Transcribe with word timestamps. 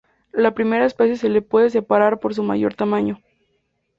La 0.31 0.55
primera 0.55 0.87
especie 0.87 1.15
se 1.15 1.29
la 1.29 1.41
puede 1.41 1.69
separar 1.69 2.19
por 2.19 2.33
su 2.33 2.41
mayor 2.41 2.73
tamaño. 2.73 3.19